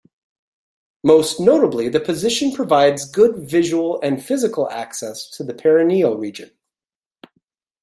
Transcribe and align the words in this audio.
Most 1.03 1.39
notably 1.39 1.87
the 1.87 1.99
position 1.99 2.53
provides 2.53 3.05
good 3.05 3.47
visual 3.47 4.01
and 4.01 4.19
physical 4.19 4.67
access 4.71 5.29
to 5.37 5.43
the 5.43 5.53
perineal 5.53 6.17
region. 6.19 6.49